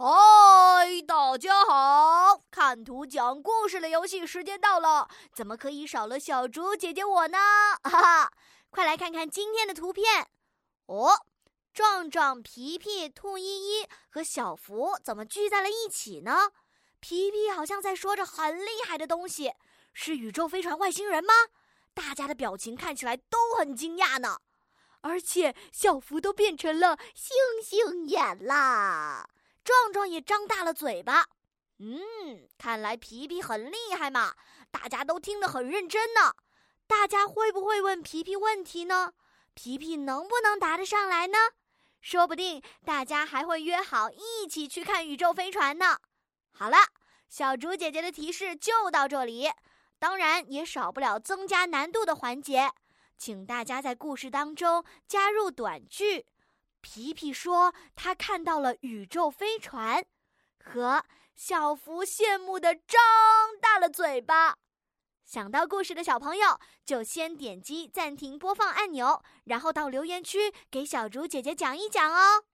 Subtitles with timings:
[0.00, 2.40] 嗨，大家好！
[2.52, 7.36] 看图讲故事的游戏时间到了，怎么可以少了小猪姐姐我呢？
[7.82, 8.32] 哈哈，
[8.70, 10.28] 快来看看今天的图片
[10.86, 11.26] 哦！
[11.74, 13.42] 壮壮、皮皮、兔依
[13.80, 16.52] 依和小福怎么聚在了一起呢？
[17.00, 19.52] 皮皮好像在说着很厉害的东西，
[19.92, 21.34] 是宇宙飞船外星人吗？
[21.92, 24.38] 大家的表情看起来都很惊讶呢，
[25.00, 29.28] 而且小福都变成了星星眼啦。
[29.88, 31.24] 壮壮也张大了嘴巴，
[31.78, 34.34] 嗯，看来皮皮很厉害嘛，
[34.70, 36.34] 大家都听得很认真呢。
[36.86, 39.14] 大家会不会问皮皮问题呢？
[39.54, 41.38] 皮皮能不能答得上来呢？
[42.02, 45.96] 说不定大家还会约好一起去看宇宙飞船呢。
[46.50, 46.76] 好了，
[47.30, 49.48] 小竹姐姐的提示就到这里，
[49.98, 52.70] 当然也少不了增加难度的环节，
[53.16, 56.26] 请大家在故事当中加入短句。
[56.80, 60.04] 皮皮说：“他看到了宇宙飞船，
[60.62, 63.00] 和小福羡慕的张
[63.60, 64.56] 大了嘴巴。
[65.24, 72.44] 想到故事的小朋友，就先点击暂停播放按钮，然后到留言区给小竹姐姐讲一讲哦。”